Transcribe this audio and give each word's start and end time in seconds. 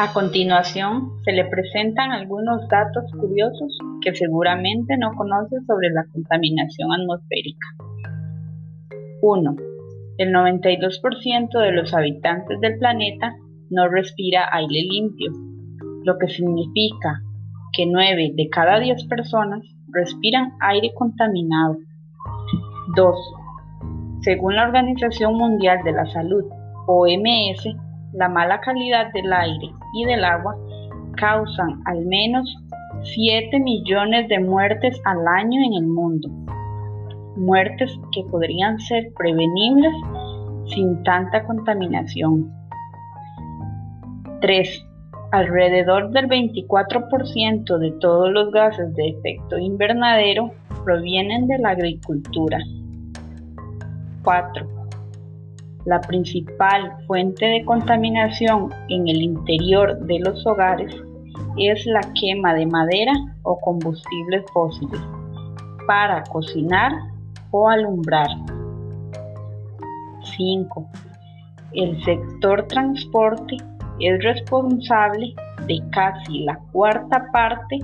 A 0.00 0.14
continuación, 0.14 1.10
se 1.26 1.32
le 1.32 1.44
presentan 1.44 2.10
algunos 2.10 2.66
datos 2.68 3.04
curiosos 3.20 3.76
que 4.00 4.14
seguramente 4.14 4.96
no 4.96 5.12
conoce 5.14 5.56
sobre 5.66 5.90
la 5.90 6.06
contaminación 6.10 6.90
atmosférica. 6.90 7.66
1. 9.20 9.56
El 10.16 10.32
92% 10.32 11.60
de 11.60 11.72
los 11.72 11.92
habitantes 11.92 12.58
del 12.60 12.78
planeta 12.78 13.34
no 13.68 13.88
respira 13.88 14.48
aire 14.52 14.80
limpio, 14.90 15.32
lo 16.04 16.16
que 16.16 16.28
significa 16.28 17.20
que 17.74 17.84
9 17.84 18.32
de 18.36 18.48
cada 18.48 18.80
10 18.80 19.04
personas 19.04 19.60
respiran 19.92 20.52
aire 20.60 20.92
contaminado. 20.94 21.76
2. 22.96 23.16
Según 24.22 24.56
la 24.56 24.64
Organización 24.64 25.34
Mundial 25.34 25.80
de 25.84 25.92
la 25.92 26.06
Salud, 26.06 26.44
OMS, 26.86 27.68
la 28.12 28.28
mala 28.28 28.60
calidad 28.60 29.12
del 29.12 29.32
aire 29.32 29.70
y 29.94 30.04
del 30.04 30.24
agua 30.24 30.56
causan 31.16 31.80
al 31.86 32.04
menos 32.06 32.56
7 33.02 33.58
millones 33.60 34.28
de 34.28 34.40
muertes 34.40 35.00
al 35.04 35.26
año 35.26 35.60
en 35.64 35.74
el 35.74 35.86
mundo. 35.86 36.28
Muertes 37.36 37.98
que 38.12 38.22
podrían 38.24 38.78
ser 38.80 39.12
prevenibles 39.16 39.94
sin 40.66 41.02
tanta 41.04 41.44
contaminación. 41.44 42.50
3. 44.40 44.86
Alrededor 45.32 46.10
del 46.10 46.26
24% 46.28 47.78
de 47.78 47.92
todos 48.00 48.30
los 48.32 48.52
gases 48.52 48.94
de 48.94 49.08
efecto 49.10 49.58
invernadero 49.58 50.50
provienen 50.84 51.46
de 51.46 51.58
la 51.58 51.70
agricultura. 51.70 52.58
4. 54.24 54.79
La 55.86 56.00
principal 56.00 56.92
fuente 57.06 57.46
de 57.46 57.64
contaminación 57.64 58.68
en 58.88 59.08
el 59.08 59.22
interior 59.22 59.98
de 60.00 60.18
los 60.20 60.46
hogares 60.46 60.94
es 61.56 61.86
la 61.86 62.00
quema 62.20 62.54
de 62.54 62.66
madera 62.66 63.12
o 63.42 63.58
combustibles 63.60 64.44
fósiles 64.52 65.00
para 65.86 66.22
cocinar 66.24 66.92
o 67.50 67.68
alumbrar. 67.68 68.28
5. 70.36 70.86
El 71.72 72.02
sector 72.04 72.66
transporte 72.66 73.56
es 74.00 74.22
responsable 74.22 75.34
de 75.66 75.82
casi 75.90 76.40
la 76.40 76.58
cuarta 76.72 77.26
parte 77.32 77.78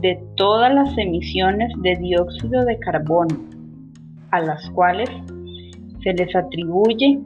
de 0.00 0.22
todas 0.36 0.72
las 0.72 0.96
emisiones 0.96 1.72
de 1.82 1.96
dióxido 1.96 2.64
de 2.64 2.78
carbono, 2.78 3.36
a 4.30 4.40
las 4.40 4.70
cuales 4.70 5.10
se 6.02 6.12
les 6.14 6.34
atribuye 6.34 7.20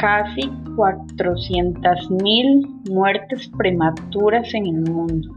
casi 0.00 0.42
400.000 0.76 2.90
muertes 2.90 3.48
prematuras 3.58 4.54
en 4.54 4.66
el 4.66 4.80
mundo. 4.90 5.28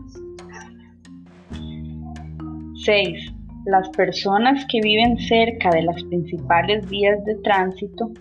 6. 2.86 3.34
Las 3.66 3.90
personas 3.90 4.66
que 4.70 4.80
viven 4.82 5.18
cerca 5.18 5.70
de 5.70 5.84
las 5.84 6.02
principales 6.04 6.88
vías 6.90 7.24
de 7.26 7.36
tránsito 7.36 8.12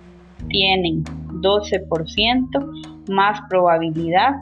tienen 0.49 1.05
12% 1.05 3.09
más 3.09 3.41
probabilidad 3.49 4.35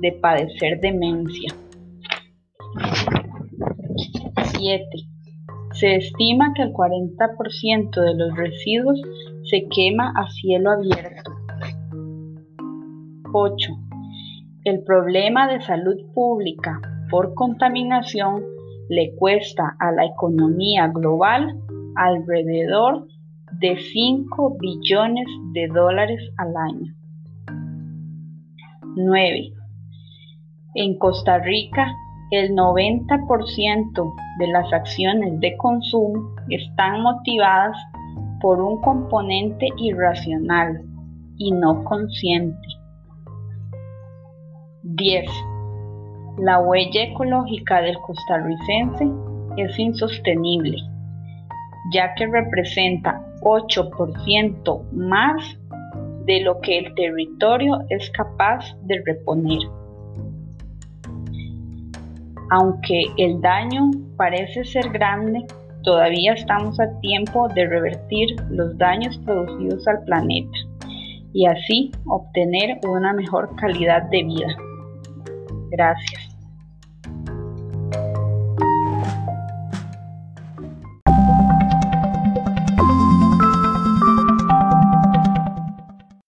de 0.00 0.12
padecer 0.12 0.80
demencia. 0.80 1.54
7. 4.56 4.84
Se 5.72 5.96
estima 5.96 6.54
que 6.54 6.62
el 6.62 6.72
40% 6.72 8.00
de 8.00 8.14
los 8.14 8.34
residuos 8.36 9.02
se 9.50 9.66
quema 9.68 10.14
a 10.16 10.30
cielo 10.30 10.70
abierto. 10.70 11.31
8. 13.32 13.72
El 14.64 14.84
problema 14.84 15.48
de 15.48 15.60
salud 15.62 15.96
pública 16.14 16.80
por 17.10 17.34
contaminación 17.34 18.42
le 18.88 19.14
cuesta 19.16 19.74
a 19.80 19.90
la 19.92 20.04
economía 20.04 20.88
global 20.88 21.58
alrededor 21.96 23.06
de 23.60 23.76
5 23.76 24.56
billones 24.58 25.26
de 25.52 25.66
dólares 25.68 26.20
al 26.36 26.54
año. 26.56 26.94
9. 28.96 29.52
En 30.74 30.98
Costa 30.98 31.38
Rica, 31.38 31.94
el 32.30 32.52
90% 32.52 34.14
de 34.38 34.46
las 34.48 34.72
acciones 34.72 35.40
de 35.40 35.56
consumo 35.56 36.34
están 36.48 37.02
motivadas 37.02 37.76
por 38.40 38.60
un 38.60 38.80
componente 38.80 39.68
irracional 39.78 40.82
y 41.38 41.52
no 41.52 41.84
consciente. 41.84 42.71
10. 44.84 45.30
La 46.38 46.58
huella 46.58 47.04
ecológica 47.04 47.80
del 47.82 47.96
costarricense 47.98 49.08
es 49.56 49.78
insostenible, 49.78 50.76
ya 51.92 52.12
que 52.14 52.26
representa 52.26 53.24
8% 53.42 54.90
más 54.90 55.56
de 56.24 56.40
lo 56.40 56.60
que 56.60 56.78
el 56.78 56.94
territorio 56.96 57.78
es 57.90 58.10
capaz 58.10 58.76
de 58.82 59.00
reponer. 59.06 59.60
Aunque 62.50 63.04
el 63.18 63.40
daño 63.40 63.90
parece 64.16 64.64
ser 64.64 64.90
grande, 64.90 65.46
todavía 65.84 66.32
estamos 66.32 66.80
a 66.80 66.98
tiempo 66.98 67.46
de 67.54 67.66
revertir 67.68 68.34
los 68.50 68.76
daños 68.78 69.16
producidos 69.18 69.86
al 69.86 70.02
planeta 70.04 70.58
y 71.32 71.46
así 71.46 71.92
obtener 72.06 72.80
una 72.84 73.12
mejor 73.12 73.54
calidad 73.56 74.02
de 74.10 74.24
vida. 74.24 74.56
Gracias. 75.72 76.31